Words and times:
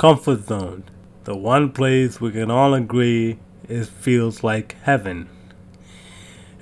comfort 0.00 0.46
zone, 0.46 0.82
the 1.24 1.36
one 1.36 1.70
place 1.70 2.22
we 2.22 2.32
can 2.32 2.50
all 2.50 2.72
agree 2.72 3.38
it 3.68 3.84
feels 3.84 4.42
like 4.42 4.74
heaven. 4.84 5.28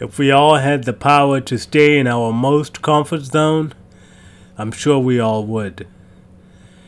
If 0.00 0.18
we 0.18 0.33
all 0.33 0.57
had 0.57 0.83
the 0.83 0.92
power 0.92 1.40
to 1.42 1.56
stay 1.56 2.00
in 2.00 2.08
our 2.08 2.32
most 2.32 2.82
comfort 2.82 3.20
zone, 3.20 3.74
I'm 4.56 4.72
sure 4.72 4.98
we 4.98 5.20
all 5.20 5.46
would. 5.46 5.86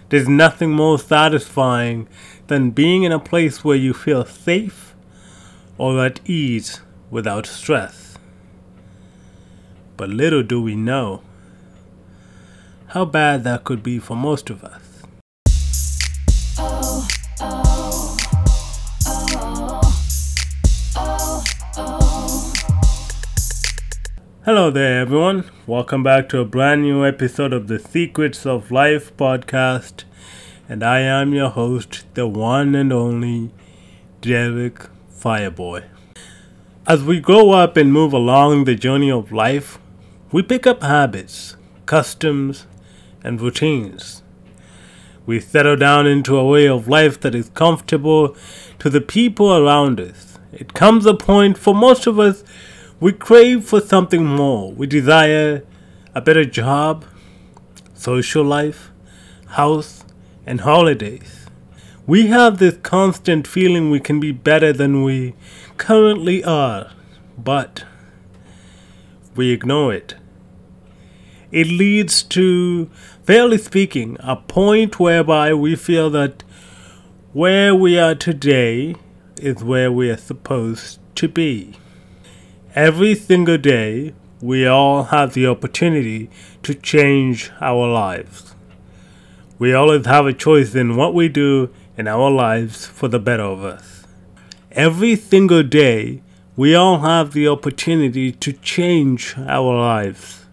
There's 0.09 0.29
nothing 0.29 0.73
more 0.73 0.99
satisfying 0.99 2.09
than 2.49 2.73
being 2.73 3.05
in 3.05 3.13
a 3.13 3.21
place 3.21 3.63
where 3.63 3.77
you 3.77 3.95
feel 3.95 4.25
safe 4.25 4.97
or 5.79 6.05
at 6.05 6.19
ease 6.29 6.81
without 7.13 7.47
stress. 7.47 8.19
But 9.97 10.11
little 10.11 10.43
do 10.43 10.61
we 10.61 10.75
know 10.75 11.23
how 12.89 13.05
bad 13.05 13.45
that 13.45 13.63
could 13.63 13.85
be 13.85 14.01
for 14.01 14.17
most 14.17 14.51
of 14.51 14.65
us. 14.65 14.90
Hello 24.47 24.71
there, 24.71 25.03
everyone. 25.03 25.45
Welcome 25.67 26.03
back 26.03 26.31
to 26.31 26.41
a 26.41 26.47
brand 26.47 26.81
new 26.81 27.05
episode 27.05 27.53
of 27.53 27.69
the 27.69 27.79
Secrets 27.79 28.47
of 28.47 28.71
Life 28.71 29.15
podcast. 29.19 30.05
And 30.67 30.83
I 30.83 31.01
am 31.01 31.35
your 31.35 31.51
host, 31.51 32.07
the 32.15 32.27
one 32.27 32.75
and 32.75 32.91
only 32.91 33.51
Derrick 34.23 34.89
Fireboy. 35.15 35.85
As 36.87 37.03
we 37.03 37.21
grow 37.21 37.51
up 37.51 37.77
and 37.77 37.93
move 37.93 38.15
along 38.15 38.65
the 38.65 38.75
journey 38.75 39.11
of 39.11 39.31
life, 39.31 39.79
we 40.33 40.43
pick 40.43 40.67
up 40.67 40.83
habits, 40.83 41.59
customs, 41.85 42.67
and 43.23 43.43
routines. 43.43 44.23
We 45.27 45.39
settle 45.41 45.77
down 45.77 46.07
into 46.07 46.39
a 46.39 46.47
way 46.47 46.67
of 46.67 46.89
life 46.89 47.21
that 47.21 47.35
is 47.35 47.51
comfortable 47.51 48.35
to 48.79 48.89
the 48.89 49.03
people 49.03 49.55
around 49.55 50.01
us. 50.01 50.39
It 50.51 50.73
comes 50.73 51.05
a 51.05 51.13
point 51.13 51.59
for 51.59 51.75
most 51.75 52.07
of 52.07 52.19
us 52.19 52.43
we 53.01 53.13
crave 53.13 53.65
for 53.65 53.81
something 53.81 54.25
more. 54.25 54.73
We 54.73 54.87
desire 54.87 55.65
a 56.15 56.21
better 56.21 56.45
job, 56.45 57.07
social 57.95 58.45
life, 58.45 58.91
house, 59.49 60.05
and 60.45 60.61
holidays. 60.61 61.47
We 62.07 62.27
have 62.27 62.59
this 62.59 62.77
constant 62.83 63.47
feeling 63.47 63.91
we 63.91 64.01
can 64.01 64.21
be 64.21 64.33
better 64.33 64.73
than 64.73 65.03
we 65.03 65.35
currently 65.79 66.45
are, 66.45 66.93
but 67.39 67.85
we 69.35 69.51
ignore 69.51 69.95
it. 69.95 70.17
It 71.51 71.69
leads 71.69 72.23
to, 72.25 72.87
fairly 73.23 73.59
speaking, 73.59 74.19
a 74.21 74.37
point 74.37 75.01
whereby 75.01 75.55
we 75.55 75.75
feel 75.75 76.11
that 76.11 76.43
where 77.33 77.75
we 77.75 77.99
are 77.99 78.15
today 78.15 78.95
is 79.37 79.65
where 79.65 79.91
we 79.91 80.11
are 80.11 80.17
supposed 80.17 80.99
to 81.17 81.29
be. 81.29 81.80
Every 82.81 83.15
single 83.15 83.59
day, 83.59 84.15
we 84.41 84.67
all 84.67 85.03
have 85.03 85.35
the 85.35 85.47
opportunity 85.47 86.31
to 86.63 86.73
change 86.73 87.51
our 87.61 87.87
lives. 87.87 88.55
We 89.59 89.75
always 89.75 90.07
have 90.07 90.25
a 90.25 90.33
choice 90.33 90.75
in 90.75 90.97
what 90.97 91.13
we 91.13 91.29
do 91.29 91.69
in 91.99 92.09
our 92.09 92.31
lives 92.31 92.87
for 92.87 93.07
the 93.07 93.19
better 93.19 93.43
of 93.43 93.63
us. 93.63 94.07
Every 94.73 95.15
single 95.15 95.63
day, 95.63 96.23
we 96.57 96.75
all 96.75 97.01
have 97.01 97.35
the 97.35 97.49
opportunity 97.49 98.33
to 98.33 98.55
change 98.55 99.35
our 99.37 99.79
lives. 99.79 100.47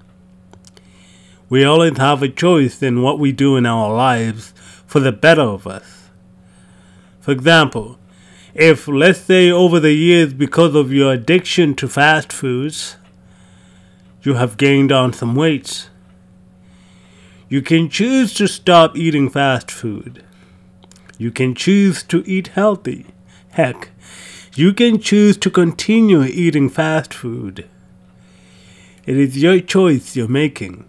We 1.47 1.63
always 1.63 1.97
have 1.97 2.21
a 2.21 2.27
choice 2.27 2.83
in 2.83 3.01
what 3.01 3.19
we 3.19 3.31
do 3.31 3.55
in 3.55 3.65
our 3.65 3.89
lives 3.95 4.53
for 4.85 4.99
the 4.99 5.13
better 5.13 5.43
of 5.43 5.65
us. 5.65 6.09
For 7.21 7.31
example, 7.31 7.97
if, 8.57 8.87
let's 8.87 9.19
say, 9.19 9.51
over 9.51 9.79
the 9.79 9.93
years, 9.93 10.33
because 10.33 10.73
of 10.73 10.91
your 10.91 11.13
addiction 11.13 11.75
to 11.75 11.87
fast 11.87 12.33
foods, 12.33 12.97
you 14.23 14.33
have 14.33 14.57
gained 14.57 14.91
on 14.91 15.13
some 15.13 15.35
weight, 15.35 15.89
you 17.49 17.61
can 17.61 17.87
choose 17.87 18.33
to 18.33 18.47
stop 18.47 18.97
eating 18.97 19.29
fast 19.29 19.69
food. 19.69 20.23
You 21.19 21.29
can 21.29 21.53
choose 21.53 22.01
to 22.05 22.23
eat 22.25 22.47
healthy. 22.49 23.05
Heck, 23.51 23.91
you 24.55 24.73
can 24.73 24.99
choose 24.99 25.37
to 25.37 25.51
continue 25.51 26.23
eating 26.23 26.67
fast 26.67 27.13
food. 27.13 27.69
It 29.05 29.17
is 29.17 29.41
your 29.41 29.59
choice 29.59 30.15
you're 30.15 30.27
making. 30.27 30.85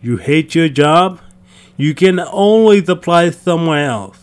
You 0.00 0.16
hate 0.16 0.54
your 0.54 0.70
job? 0.70 1.20
You 1.76 1.94
can 1.94 2.18
always 2.18 2.88
apply 2.88 3.30
somewhere 3.30 3.88
else 3.88 4.17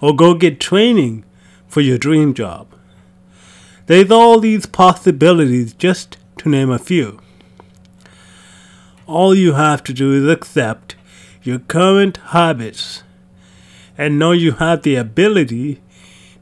or 0.00 0.14
go 0.14 0.34
get 0.34 0.60
training 0.60 1.24
for 1.68 1.80
your 1.80 1.98
dream 1.98 2.34
job. 2.34 2.66
There's 3.86 4.10
all 4.10 4.40
these 4.40 4.66
possibilities, 4.66 5.72
just 5.74 6.16
to 6.38 6.48
name 6.48 6.70
a 6.70 6.78
few. 6.78 7.20
All 9.06 9.34
you 9.34 9.54
have 9.54 9.82
to 9.84 9.92
do 9.92 10.12
is 10.12 10.32
accept 10.32 10.94
your 11.42 11.58
current 11.58 12.18
habits 12.18 13.02
and 13.98 14.18
know 14.18 14.32
you 14.32 14.52
have 14.52 14.82
the 14.82 14.94
ability 14.96 15.80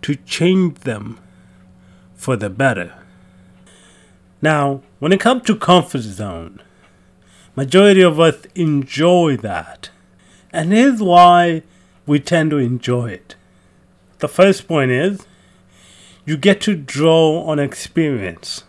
to 0.02 0.14
change 0.14 0.80
them 0.80 1.18
for 2.14 2.36
the 2.36 2.50
better. 2.50 2.94
Now, 4.40 4.82
when 4.98 5.12
it 5.12 5.20
comes 5.20 5.44
to 5.44 5.56
comfort 5.56 6.02
zone, 6.02 6.60
majority 7.56 8.02
of 8.02 8.20
us 8.20 8.36
enjoy 8.54 9.36
that. 9.38 9.90
And 10.52 10.72
here's 10.72 11.02
why 11.02 11.62
we 12.06 12.20
tend 12.20 12.50
to 12.50 12.58
enjoy 12.58 13.10
it. 13.10 13.34
The 14.18 14.28
first 14.28 14.66
point 14.66 14.90
is 14.90 15.26
you 16.24 16.36
get 16.36 16.60
to 16.62 16.74
draw 16.74 17.44
on 17.44 17.58
experience. 17.58 18.64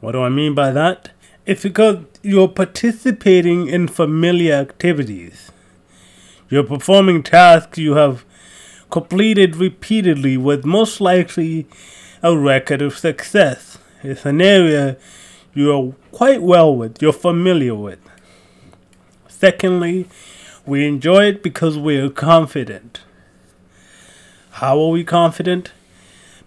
What 0.00 0.12
do 0.12 0.22
I 0.22 0.28
mean 0.28 0.54
by 0.54 0.70
that? 0.70 1.10
It's 1.44 1.64
because 1.64 2.04
you're 2.22 2.48
participating 2.48 3.66
in 3.66 3.88
familiar 3.88 4.54
activities. 4.54 5.50
You're 6.48 6.62
performing 6.62 7.22
tasks 7.22 7.78
you 7.78 7.94
have 7.94 8.24
completed 8.90 9.56
repeatedly 9.56 10.36
with 10.36 10.64
most 10.64 11.00
likely 11.00 11.66
a 12.22 12.36
record 12.36 12.80
of 12.80 12.96
success. 12.96 13.78
It's 14.04 14.24
an 14.24 14.40
area 14.40 14.96
you 15.54 15.72
are 15.72 15.92
quite 16.12 16.42
well 16.42 16.74
with, 16.74 17.02
you're 17.02 17.12
familiar 17.12 17.74
with. 17.74 17.98
Secondly, 19.28 20.08
we 20.64 20.86
enjoy 20.86 21.24
it 21.24 21.42
because 21.42 21.76
we 21.76 21.96
are 21.96 22.10
confident. 22.10 23.00
How 24.52 24.78
are 24.80 24.88
we 24.90 25.02
confident? 25.02 25.72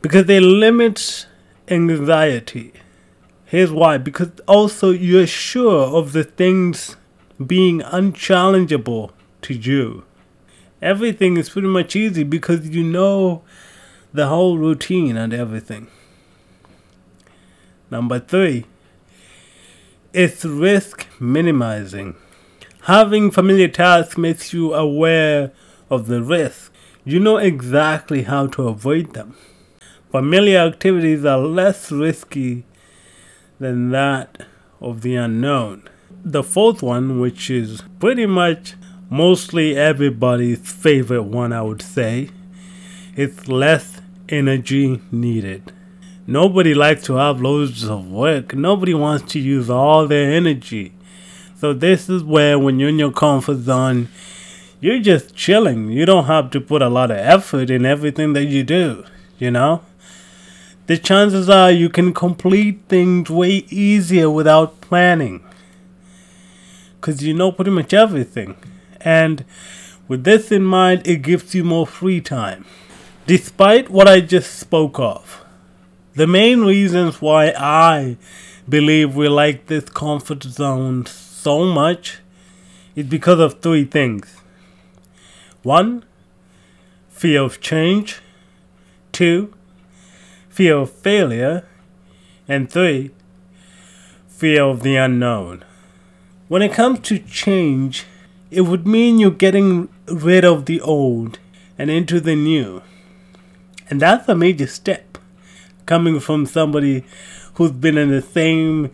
Because 0.01 0.25
they 0.25 0.39
limit 0.39 1.25
anxiety. 1.67 2.71
Here's 3.45 3.71
why 3.71 3.97
because 3.97 4.29
also 4.47 4.91
you're 4.91 5.27
sure 5.27 5.85
of 5.85 6.13
the 6.13 6.23
things 6.23 6.97
being 7.43 7.81
unchallengeable 7.81 9.11
to 9.41 9.53
you. 9.53 10.03
Everything 10.81 11.37
is 11.37 11.49
pretty 11.49 11.67
much 11.67 11.95
easy 11.95 12.23
because 12.23 12.69
you 12.69 12.83
know 12.83 13.41
the 14.13 14.27
whole 14.27 14.57
routine 14.57 15.17
and 15.17 15.33
everything. 15.33 15.87
Number 17.89 18.19
three, 18.19 18.65
it's 20.13 20.45
risk 20.45 21.07
minimizing. 21.19 22.15
Having 22.83 23.31
familiar 23.31 23.67
tasks 23.67 24.17
makes 24.17 24.53
you 24.53 24.73
aware 24.73 25.51
of 25.89 26.05
the 26.05 26.21
risk 26.21 26.71
you 27.05 27.19
know 27.19 27.37
exactly 27.37 28.23
how 28.23 28.47
to 28.47 28.67
avoid 28.67 29.13
them. 29.13 29.35
Familiar 30.11 30.57
activities 30.59 31.23
are 31.23 31.37
less 31.37 31.91
risky 31.91 32.65
than 33.59 33.91
that 33.91 34.45
of 34.81 35.01
the 35.01 35.15
unknown. 35.15 35.87
The 36.23 36.41
fourth 36.41 36.81
one, 36.81 37.19
which 37.19 37.51
is 37.51 37.83
pretty 37.99 38.25
much 38.25 38.73
mostly 39.09 39.77
everybody's 39.77 40.59
favorite 40.71 41.23
one, 41.23 41.53
I 41.53 41.61
would 41.61 41.83
say, 41.83 42.29
is 43.15 43.47
less 43.47 44.01
energy 44.27 44.99
needed. 45.11 45.71
Nobody 46.25 46.73
likes 46.73 47.03
to 47.03 47.13
have 47.15 47.39
loads 47.39 47.83
of 47.83 48.09
work. 48.09 48.55
Nobody 48.55 48.95
wants 48.95 49.31
to 49.33 49.39
use 49.39 49.69
all 49.69 50.07
their 50.07 50.31
energy. 50.31 50.93
So 51.55 51.71
this 51.71 52.09
is 52.09 52.23
where 52.23 52.57
when 52.57 52.79
you're 52.79 52.89
in 52.89 52.97
your 52.97 53.11
comfort 53.11 53.57
zone, 53.59 54.09
you're 54.85 54.99
just 54.99 55.35
chilling. 55.35 55.89
You 55.89 56.05
don't 56.05 56.25
have 56.25 56.51
to 56.51 56.61
put 56.61 56.83
a 56.83 56.89
lot 56.89 57.09
of 57.09 57.17
effort 57.17 57.71
in 57.71 57.87
everything 57.87 58.33
that 58.33 58.45
you 58.45 58.61
do, 58.63 59.03
you 59.39 59.49
know? 59.49 59.81
The 60.85 60.99
chances 60.99 61.49
are 61.49 61.71
you 61.71 61.89
can 61.89 62.13
complete 62.13 62.81
things 62.87 63.31
way 63.31 63.65
easier 63.71 64.29
without 64.29 64.81
planning. 64.81 65.43
Because 67.01 67.23
you 67.23 67.33
know 67.33 67.51
pretty 67.51 67.71
much 67.71 67.95
everything. 67.95 68.57
And 69.01 69.43
with 70.07 70.23
this 70.23 70.51
in 70.51 70.61
mind, 70.61 71.01
it 71.07 71.23
gives 71.23 71.55
you 71.55 71.63
more 71.63 71.87
free 71.87 72.21
time. 72.21 72.63
Despite 73.25 73.89
what 73.89 74.07
I 74.07 74.19
just 74.21 74.53
spoke 74.59 74.99
of, 74.99 75.43
the 76.13 76.27
main 76.27 76.61
reasons 76.61 77.19
why 77.19 77.55
I 77.57 78.17
believe 78.69 79.15
we 79.15 79.29
like 79.29 79.65
this 79.65 79.89
comfort 79.89 80.43
zone 80.43 81.07
so 81.07 81.65
much 81.65 82.19
is 82.95 83.07
because 83.07 83.39
of 83.39 83.61
three 83.61 83.85
things. 83.85 84.44
One, 85.65 86.05
fear 87.09 87.41
of 87.41 87.59
change. 87.59 88.21
Two, 89.11 89.51
fear 90.47 90.77
of 90.77 90.91
failure. 90.91 91.67
And 92.47 92.69
three, 92.69 93.09
fear 94.27 94.61
of 94.61 94.83
the 94.83 94.95
unknown. 94.95 95.65
When 96.49 96.61
it 96.61 96.71
comes 96.71 96.99
to 97.07 97.17
change, 97.17 98.05
it 98.51 98.61
would 98.61 98.85
mean 98.85 99.17
you're 99.17 99.31
getting 99.31 99.89
rid 100.07 100.45
of 100.45 100.65
the 100.65 100.79
old 100.81 101.39
and 101.79 101.89
into 101.89 102.19
the 102.19 102.35
new. 102.35 102.83
And 103.89 103.99
that's 103.99 104.29
a 104.29 104.35
major 104.35 104.67
step 104.67 105.17
coming 105.87 106.19
from 106.19 106.45
somebody 106.45 107.05
who's 107.55 107.71
been 107.71 107.97
in 107.97 108.11
the 108.11 108.21
same 108.21 108.91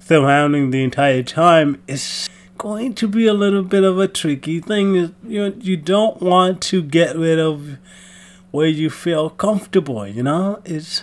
surrounding 0.00 0.72
the 0.72 0.82
entire 0.82 1.22
time. 1.22 1.80
It's 1.86 2.28
going 2.62 2.94
to 2.94 3.08
be 3.08 3.26
a 3.26 3.34
little 3.34 3.64
bit 3.64 3.82
of 3.82 3.98
a 3.98 4.06
tricky 4.06 4.60
thing. 4.60 5.12
You, 5.26 5.56
you 5.60 5.76
don't 5.76 6.22
want 6.22 6.62
to 6.62 6.80
get 6.80 7.16
rid 7.16 7.40
of 7.40 7.76
where 8.52 8.68
you 8.68 8.88
feel 8.88 9.30
comfortable, 9.30 10.06
you 10.06 10.22
know? 10.22 10.62
It's 10.64 11.02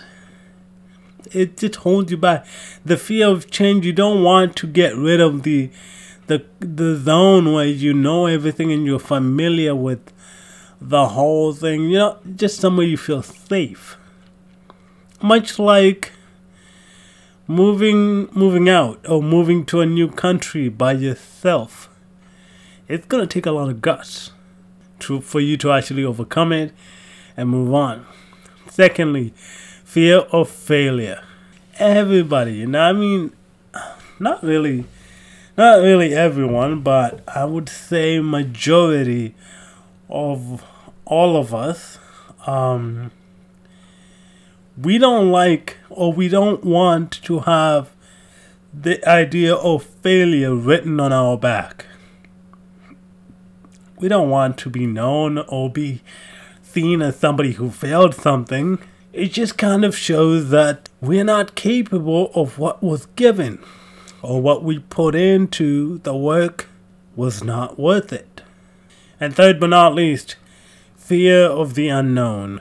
it 1.32 1.58
just 1.58 1.76
holds 1.76 2.10
you 2.10 2.16
back. 2.16 2.46
The 2.82 2.96
fear 2.96 3.28
of 3.28 3.50
change, 3.50 3.84
you 3.84 3.92
don't 3.92 4.22
want 4.22 4.56
to 4.56 4.66
get 4.66 4.96
rid 4.96 5.20
of 5.20 5.42
the 5.42 5.70
the 6.28 6.46
the 6.60 6.96
zone 6.96 7.52
where 7.52 7.66
you 7.66 7.92
know 7.92 8.24
everything 8.24 8.72
and 8.72 8.86
you're 8.86 8.98
familiar 8.98 9.74
with 9.74 10.00
the 10.80 11.08
whole 11.08 11.52
thing. 11.52 11.90
You 11.90 11.98
know, 11.98 12.18
just 12.36 12.58
somewhere 12.58 12.86
you 12.86 12.96
feel 12.96 13.22
safe. 13.22 13.98
Much 15.20 15.58
like 15.58 16.12
moving 17.50 18.28
moving 18.32 18.68
out 18.68 19.04
or 19.08 19.20
moving 19.20 19.66
to 19.66 19.80
a 19.80 19.86
new 19.86 20.08
country 20.08 20.68
by 20.68 20.92
yourself. 20.92 21.90
It's 22.86 23.06
gonna 23.06 23.26
take 23.26 23.44
a 23.44 23.50
lot 23.50 23.68
of 23.68 23.82
guts 23.82 24.30
to 25.00 25.20
for 25.20 25.40
you 25.40 25.56
to 25.56 25.72
actually 25.72 26.04
overcome 26.04 26.52
it 26.52 26.72
and 27.36 27.48
move 27.48 27.74
on. 27.74 28.06
Secondly, 28.68 29.34
fear 29.84 30.18
of 30.30 30.48
failure. 30.48 31.24
Everybody, 31.80 32.52
you 32.52 32.66
know, 32.68 32.82
I 32.82 32.92
mean, 32.92 33.32
not 34.20 34.44
really, 34.44 34.84
not 35.58 35.80
really 35.80 36.14
everyone, 36.14 36.82
but 36.82 37.20
I 37.26 37.46
would 37.46 37.68
say 37.68 38.20
majority 38.20 39.34
of 40.08 40.64
all 41.04 41.36
of 41.36 41.52
us, 41.52 41.98
um, 42.46 43.10
we 44.76 44.98
don't 44.98 45.30
like 45.30 45.78
or 45.88 46.12
we 46.12 46.28
don't 46.28 46.64
want 46.64 47.12
to 47.22 47.40
have 47.40 47.90
the 48.72 49.06
idea 49.08 49.54
of 49.54 49.82
failure 49.82 50.54
written 50.54 51.00
on 51.00 51.12
our 51.12 51.36
back. 51.36 51.86
We 53.98 54.08
don't 54.08 54.30
want 54.30 54.56
to 54.58 54.70
be 54.70 54.86
known 54.86 55.38
or 55.38 55.70
be 55.70 56.02
seen 56.62 57.02
as 57.02 57.18
somebody 57.18 57.52
who 57.52 57.70
failed 57.70 58.14
something. 58.14 58.78
It 59.12 59.32
just 59.32 59.58
kind 59.58 59.84
of 59.84 59.96
shows 59.96 60.50
that 60.50 60.88
we're 61.00 61.24
not 61.24 61.56
capable 61.56 62.30
of 62.34 62.58
what 62.58 62.82
was 62.82 63.06
given 63.16 63.58
or 64.22 64.40
what 64.40 64.62
we 64.62 64.78
put 64.78 65.14
into 65.14 65.98
the 65.98 66.16
work 66.16 66.68
was 67.16 67.42
not 67.42 67.78
worth 67.78 68.12
it. 68.12 68.42
And 69.18 69.34
third 69.34 69.58
but 69.60 69.70
not 69.70 69.94
least, 69.94 70.36
fear 70.96 71.44
of 71.44 71.74
the 71.74 71.88
unknown. 71.88 72.60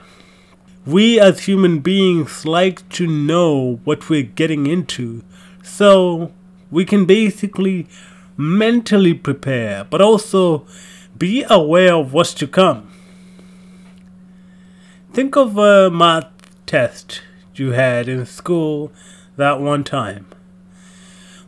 We 0.86 1.20
as 1.20 1.42
human 1.42 1.80
beings 1.80 2.46
like 2.46 2.88
to 2.90 3.06
know 3.06 3.80
what 3.84 4.10
we're 4.10 4.24
getting 4.24 4.66
into, 4.66 5.24
so 5.62 6.32
we 6.72 6.86
can 6.86 7.06
basically 7.06 7.88
mentally 8.38 9.14
prepare, 9.14 9.84
but 9.84 10.02
also 10.02 10.66
be 11.18 11.46
aware 11.50 11.94
of 11.94 12.14
what's 12.14 12.34
to 12.36 12.48
come. 12.48 12.90
Think 15.12 15.36
of 15.36 15.58
a 15.58 15.90
math 15.92 16.32
test 16.66 17.22
you 17.56 17.72
had 17.72 18.08
in 18.08 18.26
school 18.26 18.92
that 19.36 19.60
one 19.60 19.84
time. 19.84 20.28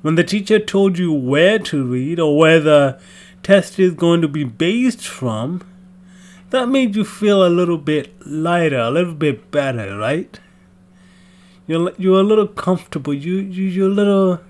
When 0.01 0.15
the 0.15 0.23
teacher 0.23 0.59
told 0.59 0.97
you 0.97 1.13
where 1.13 1.59
to 1.59 1.85
read 1.85 2.19
or 2.19 2.37
where 2.37 2.59
the 2.59 2.99
test 3.43 3.79
is 3.79 3.93
going 3.93 4.21
to 4.21 4.27
be 4.27 4.43
based 4.43 5.07
from, 5.07 5.61
that 6.51 6.67
made 6.67 6.95
you 6.95 7.03
feel 7.03 7.45
a 7.45 7.49
little 7.49 7.77
bit 7.77 8.13
lighter, 8.25 8.77
a 8.77 8.91
little 8.91 9.13
bit 9.13 9.51
better, 9.51 9.97
right? 9.97 10.39
You're 11.65 11.93
you're 11.97 12.19
a 12.19 12.23
little 12.23 12.47
comfortable. 12.47 13.13
You 13.13 13.37
you 13.37 13.65
you're 13.65 13.89
a 13.89 13.93
little 13.93 14.41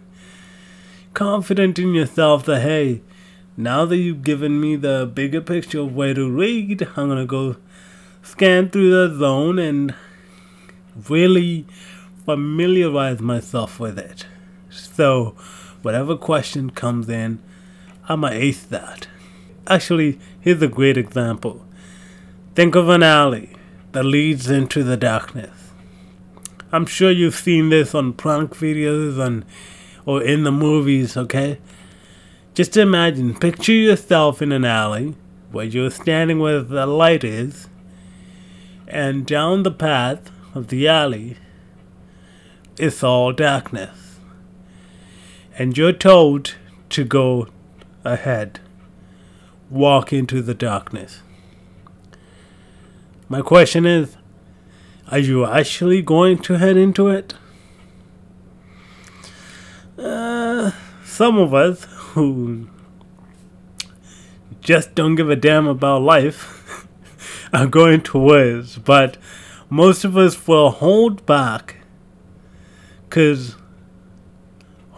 confident 1.13 1.77
in 1.77 1.93
yourself 1.93 2.45
that 2.45 2.61
hey, 2.61 3.01
now 3.55 3.85
that 3.85 3.97
you've 3.97 4.23
given 4.23 4.59
me 4.59 4.75
the 4.75 5.09
bigger 5.13 5.41
picture 5.41 5.81
of 5.81 5.95
where 5.95 6.13
to 6.13 6.29
read, 6.29 6.87
I'm 6.95 7.09
gonna 7.09 7.25
go 7.25 7.57
scan 8.23 8.69
through 8.69 8.91
the 8.91 9.17
zone 9.17 9.59
and 9.59 9.93
really 11.07 11.65
familiarize 12.25 13.19
myself 13.19 13.79
with 13.79 13.99
it. 13.99 14.25
So, 14.69 15.35
whatever 15.81 16.15
question 16.15 16.71
comes 16.71 17.09
in, 17.09 17.39
I'ma 18.09 18.29
ace 18.29 18.63
that. 18.63 19.07
Actually, 19.67 20.19
here's 20.39 20.61
a 20.61 20.67
great 20.67 20.97
example. 20.97 21.65
Think 22.53 22.75
of 22.75 22.89
an 22.89 23.01
alley 23.01 23.55
that 23.93 24.03
leads 24.03 24.49
into 24.49 24.83
the 24.83 24.97
darkness. 24.97 25.71
I'm 26.73 26.85
sure 26.85 27.09
you've 27.09 27.35
seen 27.35 27.69
this 27.69 27.95
on 27.95 28.11
prank 28.11 28.55
videos 28.55 29.17
and 29.17 29.45
or 30.05 30.21
in 30.21 30.43
the 30.43 30.51
movies, 30.51 31.15
okay? 31.15 31.59
Just 32.53 32.75
imagine, 32.75 33.39
picture 33.39 33.71
yourself 33.71 34.41
in 34.41 34.51
an 34.51 34.65
alley 34.65 35.15
where 35.51 35.63
you're 35.63 35.91
standing 35.91 36.39
where 36.39 36.61
the 36.61 36.85
light 36.85 37.23
is, 37.23 37.69
and 38.85 39.25
down 39.25 39.63
the 39.63 39.71
path 39.71 40.29
of 40.53 40.67
the 40.67 40.87
alley 40.87 41.37
it's 42.77 43.03
all 43.03 43.31
darkness. 43.31 44.17
And 45.57 45.77
you're 45.77 45.93
told 45.93 46.55
to 46.89 47.05
go 47.05 47.47
ahead, 48.03 48.59
walk 49.69 50.11
into 50.11 50.41
the 50.41 50.55
darkness. 50.55 51.21
My 53.31 53.41
question 53.41 53.85
is 53.85 54.17
Are 55.09 55.17
you 55.17 55.45
actually 55.45 56.01
going 56.01 56.39
to 56.39 56.57
head 56.57 56.75
into 56.75 57.07
it? 57.07 57.33
Uh, 59.97 60.71
some 61.05 61.37
of 61.37 61.53
us 61.53 61.85
who 62.11 62.67
just 64.59 64.95
don't 64.95 65.15
give 65.15 65.29
a 65.29 65.37
damn 65.37 65.65
about 65.65 66.01
life 66.01 66.85
are 67.53 67.67
going 67.67 68.01
towards, 68.01 68.77
but 68.77 69.15
most 69.69 70.03
of 70.03 70.17
us 70.17 70.45
will 70.45 70.69
hold 70.69 71.25
back 71.25 71.77
because 73.07 73.55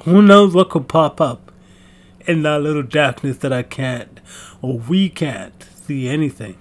who 0.05 0.23
knows 0.23 0.55
what 0.55 0.71
could 0.71 0.87
pop 0.87 1.21
up 1.21 1.51
in 2.25 2.41
that 2.41 2.63
little 2.63 2.81
darkness 2.81 3.37
that 3.37 3.53
I 3.53 3.61
can't 3.61 4.19
or 4.59 4.79
we 4.79 5.07
can't 5.07 5.63
see 5.85 6.09
anything. 6.09 6.57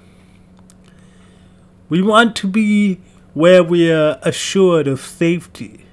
We 1.92 2.00
want 2.00 2.36
to 2.36 2.46
be 2.46 3.02
where 3.34 3.62
we 3.62 3.92
are 3.92 4.18
assured 4.22 4.88
of 4.88 4.98
safety, 4.98 5.84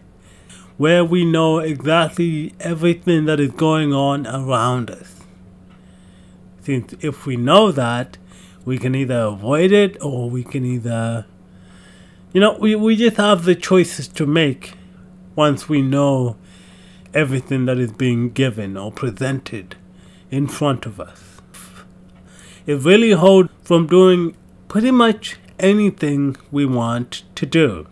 where 0.78 1.04
we 1.04 1.26
know 1.26 1.60
exactly 1.60 2.54
everything 2.62 3.26
that 3.26 3.42
is 3.42 3.52
going 3.52 3.94
on 3.94 4.26
around 4.26 4.90
us. 4.90 5.20
Since 6.62 6.96
if 7.02 7.26
we 7.26 7.36
know 7.36 7.74
that, 7.74 8.18
we 8.64 8.78
can 8.78 8.96
either 8.96 9.24
avoid 9.24 9.74
it 9.74 10.02
or 10.02 10.30
we 10.30 10.42
can 10.42 10.64
either, 10.64 11.26
you 12.32 12.40
know, 12.40 12.58
we, 12.58 12.76
we 12.76 12.96
just 12.96 13.18
have 13.18 13.44
the 13.44 13.54
choices 13.54 14.08
to 14.08 14.26
make 14.26 14.76
once 15.36 15.68
we 15.68 15.82
know 15.82 16.38
everything 17.14 17.66
that 17.66 17.78
is 17.78 17.92
being 17.92 18.30
given 18.30 18.78
or 18.78 18.90
presented 18.90 19.76
in 20.32 20.48
front 20.48 20.86
of 20.86 21.02
us. 21.02 21.42
It 22.66 22.80
really 22.84 23.12
holds 23.12 23.50
from 23.66 23.86
doing 23.86 24.38
pretty 24.70 24.92
much 24.92 25.39
anything 25.60 26.36
we 26.52 26.66
want 26.66 27.24
to 27.36 27.46
do. 27.46 27.88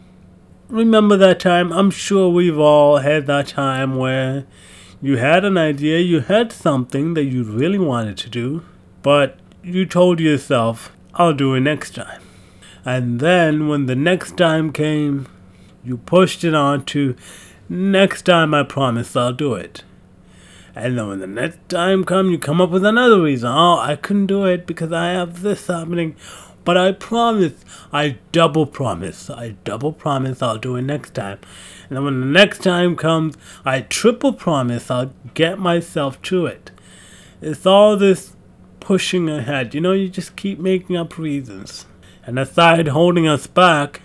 Remember 0.70 1.16
that 1.18 1.40
time? 1.40 1.72
I'm 1.72 1.92
sure 1.92 2.30
we've 2.30 2.60
all 2.60 2.98
had 2.98 3.28
that 3.28 3.48
time 3.48 3.96
where 3.96 4.46
you 5.02 5.18
had 5.18 5.46
an 5.46 5.58
idea, 5.58 6.00
you 6.00 6.22
had 6.22 6.52
something 6.52 7.14
that 7.14 7.26
you 7.26 7.44
really 7.44 7.80
wanted 7.80 8.18
to 8.18 8.30
do, 8.30 8.66
but 9.04 9.38
you 9.64 9.86
told 9.86 10.20
yourself, 10.20 10.92
I'll 11.14 11.34
do 11.34 11.54
it 11.54 11.62
next 11.62 11.96
time. 11.96 12.22
And 12.84 13.20
then 13.20 13.68
when 13.68 13.86
the 13.86 13.96
next 13.96 14.38
time 14.38 14.72
came, 14.72 15.28
you 15.84 15.98
pushed 15.98 16.44
it 16.44 16.56
on 16.56 16.86
to 16.86 17.16
next 17.70 18.24
time 18.24 18.54
I 18.54 18.64
promise 18.64 19.16
I'll 19.16 19.34
do 19.34 19.54
it. 19.54 19.84
And 20.76 20.98
then 20.98 21.08
when 21.08 21.20
the 21.20 21.28
next 21.28 21.70
time 21.70 22.04
comes, 22.04 22.30
you 22.32 22.38
come 22.38 22.62
up 22.62 22.70
with 22.70 22.86
another 22.86 23.22
reason. 23.22 23.50
Oh, 23.50 23.80
I 23.80 23.96
couldn't 23.96 24.28
do 24.28 24.46
it 24.46 24.68
because 24.68 24.92
I 24.92 25.10
have 25.10 25.42
this 25.42 25.68
happening. 25.68 26.16
But 26.68 26.76
I 26.76 26.92
promise, 26.92 27.64
I 27.94 28.18
double 28.34 28.66
promise, 28.66 29.30
I 29.30 29.56
double 29.64 29.94
promise 29.94 30.42
I'll 30.42 30.58
do 30.58 30.76
it 30.76 30.82
next 30.82 31.14
time. 31.14 31.40
And 31.88 31.96
then 31.96 32.04
when 32.04 32.20
the 32.20 32.26
next 32.26 32.62
time 32.62 32.98
comes, 32.98 33.38
I 33.64 33.80
triple 33.80 34.34
promise 34.34 34.92
I'll 34.92 35.14
get 35.34 35.60
myself 35.60 36.22
to 36.24 36.46
it. 36.46 36.72
It's 37.42 37.66
all 37.66 37.96
this 37.96 38.36
pushing 38.82 39.30
ahead. 39.30 39.74
You 39.74 39.80
know, 39.80 39.94
you 39.94 40.10
just 40.10 40.36
keep 40.36 40.60
making 40.60 40.98
up 40.98 41.18
reasons. 41.18 41.86
And 42.26 42.38
aside 42.38 42.90
holding 42.90 43.30
us 43.30 43.48
back, 43.48 44.02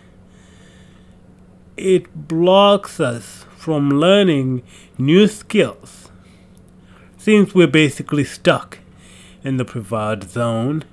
it 1.77 2.29
blocks 2.29 3.01
us 3.01 3.45
from 3.57 3.91
learning 3.91 4.63
new 4.97 5.27
skills. 5.27 6.13
Since 7.17 7.57
we're 7.57 7.67
basically 7.67 8.23
stuck 8.23 8.79
in 9.43 9.57
the 9.57 9.65
provided 9.65 10.31
zone 10.31 10.85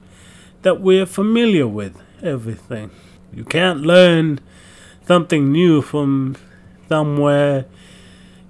that 0.62 0.82
we're 0.82 1.06
familiar 1.06 1.68
with 1.68 2.02
everything. 2.22 2.92
You 3.34 3.44
can't 3.44 3.82
learn 3.82 4.40
something 5.06 5.52
new 5.52 5.82
from 5.82 6.36
somewhere 6.88 7.66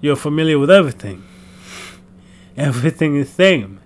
you're 0.02 0.16
familiar 0.16 0.58
with 0.58 0.72
everything. 0.72 1.24
Everything 2.56 3.16
is 3.16 3.30
the 3.30 3.36
same. 3.36 3.80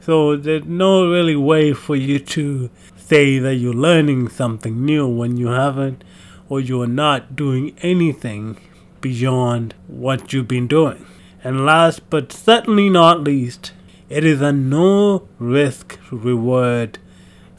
So 0.00 0.36
there's 0.36 0.64
no 0.64 1.10
really 1.10 1.36
way 1.36 1.74
for 1.74 1.94
you 1.94 2.18
to 2.18 2.70
say 2.96 3.38
that 3.38 3.56
you're 3.56 3.74
learning 3.74 4.28
something 4.28 4.84
new 4.84 5.06
when 5.06 5.36
you 5.36 5.48
haven't 5.48 6.02
or 6.48 6.60
you're 6.60 6.86
not 6.86 7.36
doing 7.36 7.76
anything 7.82 8.58
beyond 9.00 9.74
what 9.86 10.32
you've 10.32 10.48
been 10.48 10.66
doing. 10.66 11.06
And 11.44 11.66
last 11.66 12.08
but 12.08 12.32
certainly 12.32 12.88
not 12.88 13.22
least, 13.22 13.72
it 14.08 14.24
is 14.24 14.40
a 14.40 14.52
no 14.52 15.28
risk 15.38 15.98
reward 16.10 16.98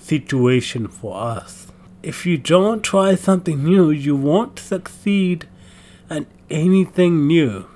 situation 0.09 0.87
for 0.87 1.15
us. 1.15 1.67
If 2.01 2.25
you 2.25 2.37
don't 2.37 2.83
try 2.83 3.15
something 3.15 3.63
new, 3.63 3.91
you 3.91 4.15
won't 4.15 4.57
succeed 4.57 5.47
at 6.09 6.25
anything 6.49 7.27
new. 7.27 7.67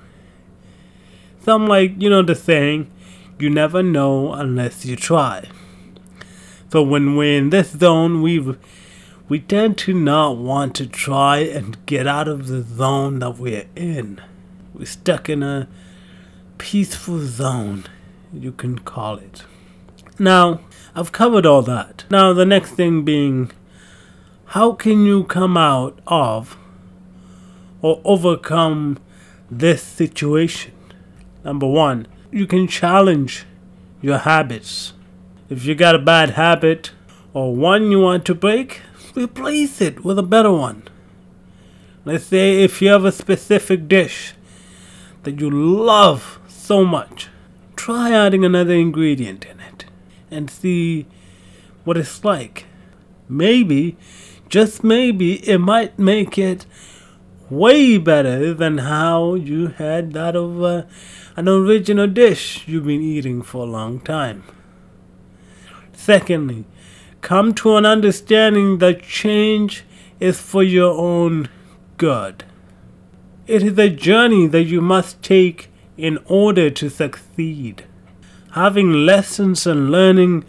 Some 1.40 1.66
like, 1.66 2.00
you 2.02 2.10
know, 2.10 2.22
the 2.22 2.34
saying, 2.34 2.90
you 3.38 3.50
never 3.50 3.82
know 3.82 4.32
unless 4.32 4.84
you 4.84 4.96
try. 4.96 5.48
So 6.72 6.82
when 6.82 7.16
we're 7.16 7.38
in 7.38 7.50
this 7.50 7.70
zone, 7.70 8.22
we 8.22 8.56
we 9.28 9.40
tend 9.40 9.78
to 9.78 9.94
not 9.94 10.36
want 10.36 10.74
to 10.76 10.86
try 10.86 11.38
and 11.38 11.84
get 11.86 12.06
out 12.06 12.28
of 12.28 12.48
the 12.48 12.62
zone 12.62 13.20
that 13.20 13.38
we're 13.38 13.66
in. 13.76 14.20
We're 14.74 14.86
stuck 14.86 15.28
in 15.28 15.42
a 15.42 15.68
peaceful 16.58 17.20
zone, 17.20 17.84
you 18.32 18.52
can 18.52 18.78
call 18.80 19.16
it. 19.16 19.44
Now, 20.18 20.60
I've 20.96 21.10
covered 21.10 21.44
all 21.44 21.62
that. 21.62 22.04
Now, 22.08 22.32
the 22.32 22.46
next 22.46 22.72
thing 22.72 23.04
being, 23.04 23.50
how 24.46 24.72
can 24.72 25.04
you 25.04 25.24
come 25.24 25.56
out 25.56 25.98
of 26.06 26.56
or 27.82 28.00
overcome 28.04 28.98
this 29.50 29.82
situation? 29.82 30.72
Number 31.44 31.66
one, 31.66 32.06
you 32.30 32.46
can 32.46 32.68
challenge 32.68 33.44
your 34.00 34.18
habits. 34.18 34.92
If 35.50 35.64
you 35.64 35.74
got 35.74 35.96
a 35.96 35.98
bad 35.98 36.30
habit 36.30 36.92
or 37.32 37.56
one 37.56 37.90
you 37.90 37.98
want 37.98 38.24
to 38.26 38.34
break, 38.34 38.82
replace 39.16 39.80
it 39.80 40.04
with 40.04 40.18
a 40.18 40.22
better 40.22 40.52
one. 40.52 40.84
Let's 42.04 42.26
say 42.26 42.62
if 42.62 42.80
you 42.80 42.90
have 42.90 43.04
a 43.04 43.10
specific 43.10 43.88
dish 43.88 44.34
that 45.24 45.40
you 45.40 45.50
love 45.50 46.38
so 46.46 46.84
much, 46.84 47.30
try 47.74 48.12
adding 48.12 48.44
another 48.44 48.74
ingredient 48.74 49.44
and 50.34 50.50
see 50.50 51.06
what 51.84 51.96
it's 51.96 52.24
like. 52.24 52.66
Maybe, 53.28 53.96
just 54.48 54.84
maybe, 54.84 55.48
it 55.48 55.58
might 55.58 55.98
make 55.98 56.36
it 56.36 56.66
way 57.50 57.98
better 57.98 58.54
than 58.54 58.78
how 58.78 59.34
you 59.34 59.68
had 59.68 60.12
that 60.12 60.34
of 60.34 60.62
uh, 60.62 60.82
an 61.36 61.48
original 61.48 62.06
dish 62.06 62.66
you've 62.66 62.86
been 62.86 63.02
eating 63.02 63.42
for 63.42 63.62
a 63.62 63.70
long 63.70 64.00
time. 64.00 64.44
Secondly, 65.92 66.64
come 67.20 67.54
to 67.54 67.76
an 67.76 67.86
understanding 67.86 68.78
that 68.78 69.02
change 69.02 69.84
is 70.20 70.40
for 70.40 70.62
your 70.62 70.92
own 70.98 71.48
good. 71.96 72.44
It 73.46 73.62
is 73.62 73.78
a 73.78 73.88
journey 73.88 74.46
that 74.48 74.64
you 74.64 74.80
must 74.80 75.22
take 75.22 75.70
in 75.96 76.18
order 76.26 76.70
to 76.70 76.88
succeed. 76.88 77.84
Having 78.54 78.92
lessons 78.92 79.66
and 79.66 79.90
learning 79.90 80.42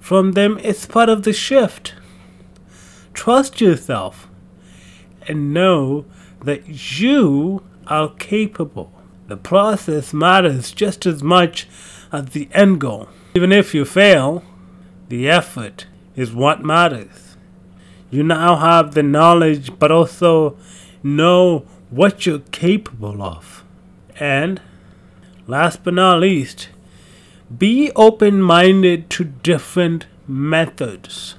from 0.00 0.32
them 0.32 0.58
is 0.58 0.84
part 0.84 1.08
of 1.08 1.22
the 1.22 1.32
shift. 1.32 1.94
Trust 3.14 3.60
yourself 3.60 4.28
and 5.28 5.54
know 5.54 6.04
that 6.44 6.98
you 7.00 7.62
are 7.86 8.10
capable. 8.18 8.92
The 9.28 9.36
process 9.36 10.12
matters 10.12 10.72
just 10.72 11.06
as 11.06 11.22
much 11.22 11.68
as 12.10 12.30
the 12.30 12.48
end 12.52 12.80
goal. 12.80 13.08
Even 13.36 13.52
if 13.52 13.76
you 13.76 13.84
fail, 13.84 14.42
the 15.08 15.30
effort 15.30 15.86
is 16.16 16.34
what 16.34 16.64
matters. 16.64 17.36
You 18.10 18.24
now 18.24 18.56
have 18.56 18.94
the 18.94 19.04
knowledge, 19.04 19.78
but 19.78 19.92
also 19.92 20.56
know 21.04 21.60
what 21.90 22.26
you're 22.26 22.40
capable 22.40 23.22
of. 23.22 23.62
And 24.18 24.60
last 25.46 25.84
but 25.84 25.94
not 25.94 26.18
least, 26.18 26.68
be 27.58 27.90
open 27.96 28.40
minded 28.40 29.10
to 29.10 29.24
different 29.24 30.06
methods. 30.28 31.34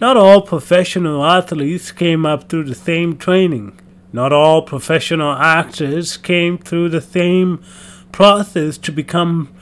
Not 0.00 0.16
all 0.16 0.42
professional 0.42 1.24
athletes 1.24 1.92
came 1.92 2.26
up 2.26 2.48
through 2.48 2.64
the 2.64 2.74
same 2.74 3.16
training. 3.16 3.78
Not 4.12 4.32
all 4.32 4.62
professional 4.62 5.32
actors 5.32 6.16
came 6.16 6.58
through 6.58 6.90
the 6.90 7.00
same 7.00 7.62
process 8.10 8.78
to 8.78 8.92
become 8.92 9.52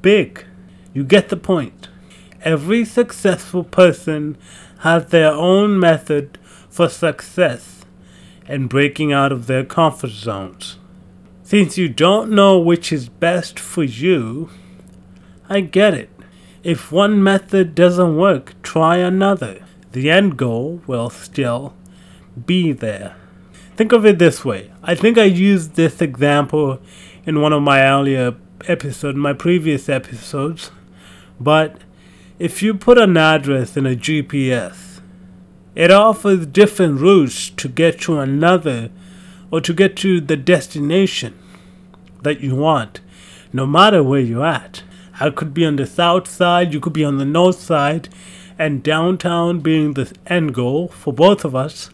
big. 0.00 0.44
You 0.92 1.04
get 1.04 1.28
the 1.28 1.36
point. 1.36 1.88
Every 2.42 2.84
successful 2.84 3.64
person 3.64 4.36
has 4.80 5.06
their 5.06 5.32
own 5.32 5.78
method 5.78 6.38
for 6.68 6.88
success 6.88 7.84
and 8.46 8.68
breaking 8.68 9.12
out 9.12 9.30
of 9.32 9.46
their 9.46 9.64
comfort 9.64 10.10
zones. 10.10 10.78
Since 11.42 11.78
you 11.78 11.88
don't 11.88 12.30
know 12.30 12.58
which 12.58 12.92
is 12.92 13.08
best 13.08 13.60
for 13.60 13.84
you, 13.84 14.50
I 15.48 15.60
get 15.60 15.94
it. 15.94 16.10
If 16.62 16.92
one 16.92 17.22
method 17.22 17.74
doesn't 17.74 18.16
work, 18.16 18.54
try 18.62 18.98
another. 18.98 19.64
The 19.92 20.10
end 20.10 20.36
goal 20.36 20.80
will 20.86 21.10
still 21.10 21.74
be 22.46 22.72
there. 22.72 23.16
Think 23.76 23.92
of 23.92 24.06
it 24.06 24.18
this 24.18 24.44
way. 24.44 24.70
I 24.82 24.94
think 24.94 25.18
I 25.18 25.24
used 25.24 25.74
this 25.74 26.00
example 26.00 26.80
in 27.24 27.40
one 27.40 27.52
of 27.52 27.62
my 27.62 27.82
earlier 27.82 28.36
episodes, 28.68 29.16
my 29.16 29.32
previous 29.32 29.88
episodes. 29.88 30.70
But 31.40 31.78
if 32.38 32.62
you 32.62 32.74
put 32.74 32.98
an 32.98 33.16
address 33.16 33.76
in 33.76 33.86
a 33.86 33.96
GPS, 33.96 35.00
it 35.74 35.90
offers 35.90 36.46
different 36.46 37.00
routes 37.00 37.50
to 37.50 37.68
get 37.68 38.00
to 38.02 38.18
another 38.18 38.90
or 39.50 39.60
to 39.60 39.72
get 39.72 39.96
to 39.96 40.20
the 40.20 40.36
destination 40.36 41.38
that 42.22 42.40
you 42.40 42.54
want, 42.54 43.00
no 43.52 43.66
matter 43.66 44.02
where 44.02 44.20
you're 44.20 44.46
at. 44.46 44.82
I 45.20 45.30
could 45.30 45.52
be 45.52 45.64
on 45.66 45.76
the 45.76 45.86
south 45.86 46.28
side, 46.28 46.72
you 46.72 46.80
could 46.80 46.92
be 46.92 47.04
on 47.04 47.18
the 47.18 47.24
north 47.24 47.60
side, 47.60 48.08
and 48.58 48.82
downtown 48.82 49.60
being 49.60 49.94
the 49.94 50.12
end 50.26 50.54
goal 50.54 50.88
for 50.88 51.12
both 51.12 51.44
of 51.44 51.54
us, 51.54 51.90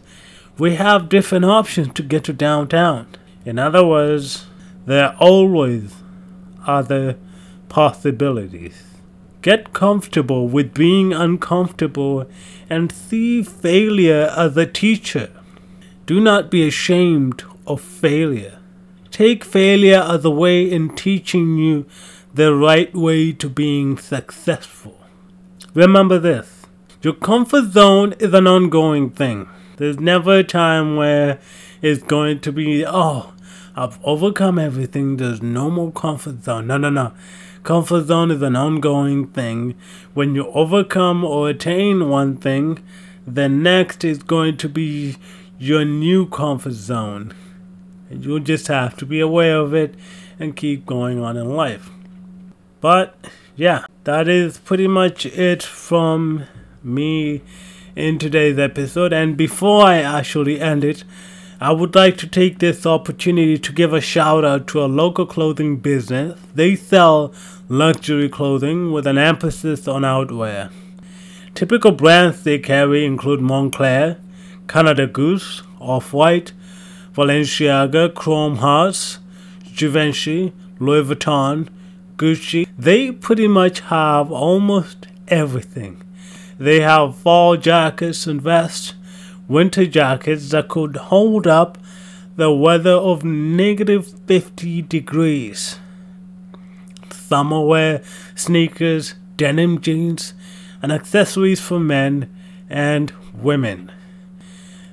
we 0.57 0.75
have 0.75 1.09
different 1.09 1.45
options 1.45 1.93
to 1.93 2.03
get 2.03 2.25
to 2.25 2.33
downtown. 2.33 3.07
In 3.45 3.57
other 3.57 3.85
words, 3.85 4.45
there 4.85 5.05
are 5.05 5.15
always 5.19 5.95
other 6.65 7.17
possibilities. 7.69 8.83
Get 9.41 9.71
comfortable 9.71 10.47
with 10.47 10.73
being 10.73 11.13
uncomfortable 11.13 12.29
and 12.69 12.91
see 12.91 13.41
failure 13.41 14.33
as 14.35 14.57
a 14.57 14.65
teacher. 14.65 15.31
Do 16.05 16.19
not 16.19 16.51
be 16.51 16.67
ashamed 16.67 17.43
of 17.65 17.79
failure. 17.79 18.59
Take 19.11 19.45
failure 19.45 20.01
as 20.01 20.25
a 20.25 20.29
way 20.29 20.69
in 20.69 20.95
teaching 20.95 21.57
you 21.57 21.85
the 22.39 22.55
right 22.55 22.95
way 22.95 23.33
to 23.33 23.49
being 23.49 23.97
successful. 23.97 24.97
Remember 25.73 26.17
this 26.17 26.65
your 27.01 27.13
comfort 27.13 27.71
zone 27.71 28.13
is 28.13 28.33
an 28.33 28.47
ongoing 28.47 29.09
thing. 29.09 29.49
There's 29.75 29.99
never 29.99 30.37
a 30.37 30.43
time 30.45 30.95
where 30.95 31.41
it's 31.81 32.01
going 32.01 32.39
to 32.39 32.53
be, 32.53 32.85
oh, 32.87 33.33
I've 33.75 33.99
overcome 34.05 34.57
everything, 34.57 35.17
there's 35.17 35.41
no 35.41 35.69
more 35.69 35.91
comfort 35.91 36.45
zone. 36.45 36.67
No, 36.67 36.77
no, 36.77 36.89
no. 36.89 37.11
Comfort 37.63 38.05
zone 38.05 38.31
is 38.31 38.41
an 38.41 38.55
ongoing 38.55 39.27
thing. 39.27 39.75
When 40.13 40.33
you 40.33 40.47
overcome 40.47 41.25
or 41.25 41.49
attain 41.49 42.07
one 42.07 42.37
thing, 42.37 42.81
the 43.27 43.49
next 43.49 44.05
is 44.05 44.23
going 44.23 44.55
to 44.57 44.69
be 44.69 45.17
your 45.57 45.83
new 45.83 46.25
comfort 46.25 46.71
zone. 46.71 47.33
And 48.09 48.23
you'll 48.23 48.39
just 48.39 48.67
have 48.67 48.95
to 48.97 49.05
be 49.05 49.19
aware 49.19 49.57
of 49.57 49.73
it 49.73 49.95
and 50.39 50.55
keep 50.55 50.85
going 50.85 51.21
on 51.21 51.35
in 51.35 51.49
life. 51.49 51.89
But 52.81 53.15
yeah, 53.55 53.85
that 54.05 54.27
is 54.27 54.57
pretty 54.57 54.87
much 54.87 55.25
it 55.25 55.63
from 55.63 56.45
me 56.83 57.41
in 57.95 58.17
today's 58.19 58.57
episode. 58.57 59.11
And 59.11 59.35
before 59.35 59.85
I 59.85 60.01
actually 60.01 60.59
end 60.59 60.83
it, 60.83 61.03
I 61.61 61.73
would 61.73 61.93
like 61.93 62.15
to 62.19 62.27
take 62.27 62.59
this 62.59 62.85
opportunity 62.85 63.57
to 63.57 63.73
give 63.73 63.91
a 63.91 63.99
shout 63.99 64.45
out 64.45 64.65
to 64.67 64.81
a 64.81 64.87
local 64.87 65.25
clothing 65.25 65.77
business. 65.77 66.39
They 66.55 66.77
sell 66.77 67.33
luxury 67.67 68.29
clothing 68.29 68.93
with 68.93 69.05
an 69.05 69.17
emphasis 69.17 69.85
on 69.85 70.05
outwear. 70.05 70.69
Typical 71.55 71.91
brands 71.91 72.43
they 72.43 72.59
carry 72.59 73.05
include 73.05 73.41
Moncler, 73.41 74.17
Canada 74.69 75.05
Goose, 75.05 75.63
Off 75.81 76.13
White, 76.13 76.53
Balenciaga, 77.11 78.13
Chrome 78.13 78.57
Hearts, 78.57 79.19
Givenchy, 79.75 80.53
Louis 80.79 81.03
Vuitton, 81.03 81.67
Gucci. 82.19 82.67
They 82.77 83.11
pretty 83.13 83.47
much 83.47 83.79
have 83.79 84.29
almost 84.29 85.07
everything. 85.29 86.01
They 86.59 86.81
have 86.81 87.15
fall 87.15 87.55
jackets 87.55 88.27
and 88.27 88.41
vests, 88.41 88.93
winter 89.47 89.85
jackets 89.85 90.49
that 90.49 90.67
could 90.67 90.97
hold 90.97 91.47
up 91.47 91.77
the 92.35 92.51
weather 92.51 92.91
of 92.91 93.23
negative 93.23 94.07
50 94.27 94.81
degrees. 94.81 95.79
Summer 97.09 97.61
wear, 97.61 98.01
sneakers, 98.35 99.15
denim 99.37 99.79
jeans, 99.79 100.33
and 100.81 100.91
accessories 100.91 101.61
for 101.61 101.79
men 101.79 102.29
and 102.69 103.13
women. 103.33 103.91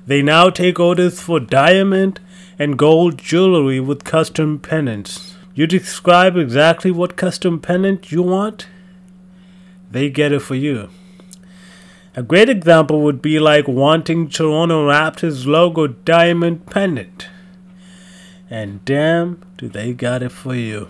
They 0.05 0.21
now 0.21 0.49
take 0.49 0.79
orders 0.79 1.19
for 1.19 1.41
diamond 1.41 2.21
and 2.57 2.77
gold 2.77 3.17
jewelry 3.17 3.81
with 3.81 4.05
custom 4.05 4.59
pendants. 4.59 5.26
You 5.57 5.65
describe 5.65 6.37
exactly 6.37 6.91
what 6.91 7.15
custom 7.15 7.59
pendant 7.59 8.11
you 8.11 8.21
want, 8.21 8.67
they 9.89 10.07
get 10.07 10.31
it 10.31 10.41
for 10.41 10.53
you. 10.53 10.89
A 12.15 12.21
great 12.21 12.47
example 12.47 13.01
would 13.01 13.23
be 13.23 13.39
like 13.39 13.67
wanting 13.67 14.29
Toronto 14.29 14.87
Raptors 14.87 15.47
logo 15.47 15.87
diamond 15.87 16.67
pendant. 16.67 17.27
And 18.51 18.85
damn, 18.85 19.41
do 19.57 19.67
they 19.67 19.93
got 19.93 20.21
it 20.21 20.31
for 20.31 20.53
you. 20.53 20.89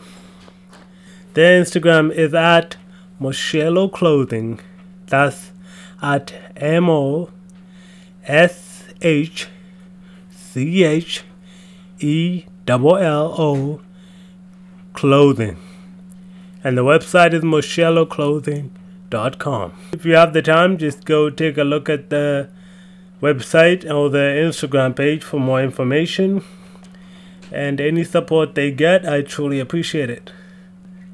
Their 1.33 1.63
Instagram 1.63 2.11
is 2.11 2.33
at 2.33 2.75
Moschello 3.21 3.89
Clothing. 3.89 4.59
That's 5.05 5.53
at 6.01 6.33
M 6.57 6.89
O 6.89 7.29
S 8.25 8.83
H 9.01 9.47
C 10.29 10.83
H 10.83 11.23
E 12.01 12.43
L 12.67 12.97
L 12.97 13.35
O 13.37 13.81
clothing. 14.97 15.57
And 16.63 16.75
the 16.75 16.83
website 16.83 17.33
is 17.33 17.43
moschelloclothing.com. 17.43 19.73
If 19.93 20.05
you 20.05 20.15
have 20.15 20.33
the 20.33 20.41
time, 20.41 20.79
just 20.79 21.05
go 21.05 21.29
take 21.29 21.59
a 21.59 21.63
look 21.63 21.87
at 21.87 22.09
the 22.09 22.49
website 23.21 23.85
or 23.85 24.09
the 24.09 24.41
Instagram 24.47 24.95
page 24.95 25.23
for 25.23 25.39
more 25.39 25.61
information. 25.61 26.43
And 27.51 27.79
any 27.79 28.03
support 28.03 28.55
they 28.55 28.71
get, 28.71 29.07
I 29.07 29.21
truly 29.21 29.59
appreciate 29.59 30.09
it. 30.09 30.31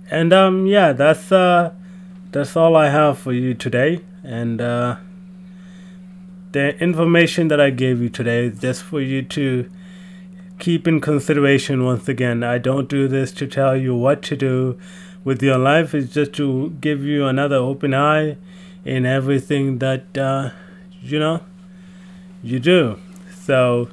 And 0.10 0.32
um 0.32 0.66
yeah, 0.66 0.94
that's 0.94 1.30
uh 1.32 1.74
that's 2.32 2.56
all 2.56 2.78
I 2.78 2.88
have 2.88 3.20
for 3.20 3.34
you 3.34 3.54
today. 3.54 4.00
And 4.24 4.62
uh 4.62 4.96
the 6.54 6.82
information 6.82 7.50
that 7.50 7.60
I 7.60 7.70
gave 7.70 8.02
you 8.02 8.08
today 8.10 8.46
is 8.46 8.60
just 8.60 8.82
for 8.82 9.02
you 9.02 9.24
to 9.24 9.70
keep 10.60 10.88
in 10.88 11.02
consideration 11.02 11.84
once 11.84 12.08
again. 12.08 12.44
I 12.44 12.58
don't 12.58 12.88
do 12.90 13.08
this 13.08 13.32
to 13.34 13.48
tell 13.48 13.76
you 13.76 13.96
what 13.96 14.22
to 14.24 14.36
do 14.36 14.80
with 15.24 15.42
your 15.42 15.58
life, 15.58 15.94
it's 15.96 16.14
just 16.14 16.34
to 16.34 16.72
give 16.82 17.04
you 17.04 17.26
another 17.26 17.56
open 17.56 17.94
eye 17.94 18.36
in 18.84 19.06
everything 19.06 19.80
that, 19.80 20.18
uh, 20.18 20.50
you 21.02 21.18
know, 21.18 21.42
you 22.42 22.60
do. 22.60 23.00
So, 23.34 23.90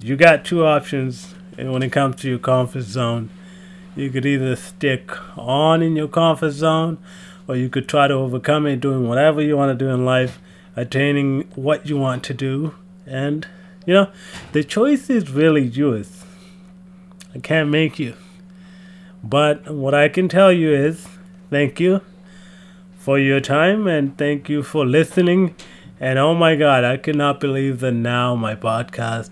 you 0.00 0.16
got 0.16 0.44
two 0.44 0.64
options 0.64 1.34
when 1.56 1.82
it 1.82 1.90
comes 1.92 2.16
to 2.16 2.28
your 2.28 2.38
comfort 2.38 2.82
zone. 2.82 3.30
You 3.96 4.10
could 4.10 4.26
either 4.26 4.54
stick 4.54 5.10
on 5.36 5.82
in 5.82 5.96
your 5.96 6.08
comfort 6.08 6.52
zone 6.52 6.98
or 7.48 7.56
you 7.56 7.68
could 7.68 7.88
try 7.88 8.06
to 8.06 8.14
overcome 8.14 8.66
it 8.66 8.80
doing 8.80 9.08
whatever 9.08 9.40
you 9.40 9.56
want 9.56 9.76
to 9.76 9.84
do 9.84 9.90
in 9.90 10.04
life 10.04 10.38
attaining 10.76 11.42
what 11.54 11.88
you 11.88 11.96
want 11.96 12.22
to 12.24 12.34
do. 12.34 12.74
And, 13.06 13.46
you 13.88 13.94
know, 13.94 14.10
the 14.52 14.62
choice 14.62 15.08
is 15.08 15.30
really 15.30 15.62
yours. 15.62 16.22
I 17.34 17.38
can't 17.38 17.70
make 17.70 17.98
you. 17.98 18.12
But 19.24 19.70
what 19.70 19.94
I 19.94 20.10
can 20.10 20.28
tell 20.28 20.52
you 20.52 20.74
is 20.74 21.08
thank 21.48 21.80
you 21.80 22.02
for 22.98 23.18
your 23.18 23.40
time 23.40 23.86
and 23.86 24.14
thank 24.18 24.50
you 24.50 24.62
for 24.62 24.84
listening. 24.84 25.54
And 25.98 26.18
oh 26.18 26.34
my 26.34 26.54
God, 26.54 26.84
I 26.84 26.98
cannot 26.98 27.40
believe 27.40 27.80
that 27.80 27.92
now 27.92 28.34
my 28.34 28.54
podcast 28.54 29.30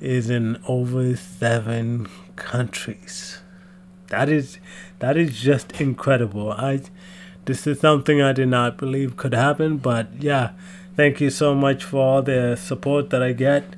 is 0.00 0.30
in 0.30 0.60
over 0.66 1.14
seven 1.14 2.08
countries. 2.34 3.38
That 4.08 4.28
is 4.28 4.58
that 4.98 5.16
is 5.16 5.38
just 5.38 5.80
incredible. 5.80 6.50
I 6.50 6.80
this 7.44 7.68
is 7.68 7.78
something 7.78 8.20
I 8.20 8.32
did 8.32 8.48
not 8.48 8.78
believe 8.78 9.16
could 9.16 9.32
happen, 9.32 9.76
but 9.76 10.08
yeah, 10.18 10.54
thank 10.96 11.20
you 11.20 11.30
so 11.30 11.54
much 11.54 11.84
for 11.84 11.98
all 12.02 12.22
the 12.22 12.56
support 12.56 13.10
that 13.10 13.22
I 13.22 13.32
get 13.32 13.76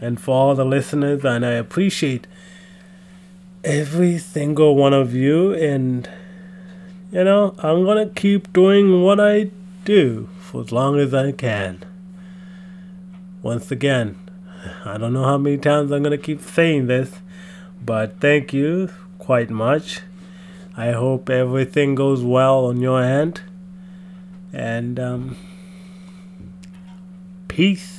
and 0.00 0.20
for 0.20 0.32
all 0.32 0.54
the 0.54 0.64
listeners, 0.64 1.24
and 1.24 1.44
I 1.44 1.52
appreciate 1.52 2.26
every 3.64 4.18
single 4.18 4.74
one 4.76 4.94
of 4.94 5.14
you. 5.14 5.52
And 5.52 6.08
you 7.12 7.24
know, 7.24 7.54
I'm 7.58 7.84
gonna 7.84 8.08
keep 8.08 8.52
doing 8.52 9.02
what 9.02 9.20
I 9.20 9.50
do 9.84 10.28
for 10.38 10.62
as 10.62 10.72
long 10.72 10.98
as 10.98 11.14
I 11.14 11.32
can. 11.32 11.84
Once 13.42 13.70
again, 13.70 14.16
I 14.84 14.98
don't 14.98 15.12
know 15.12 15.24
how 15.24 15.38
many 15.38 15.58
times 15.58 15.90
I'm 15.90 16.02
gonna 16.02 16.18
keep 16.18 16.42
saying 16.42 16.86
this, 16.86 17.12
but 17.84 18.20
thank 18.20 18.52
you 18.52 18.90
quite 19.18 19.50
much. 19.50 20.00
I 20.76 20.92
hope 20.92 21.28
everything 21.28 21.94
goes 21.94 22.22
well 22.22 22.66
on 22.66 22.80
your 22.80 23.02
end. 23.02 23.40
And 24.52 24.98
um, 24.98 25.36
peace. 27.58 27.97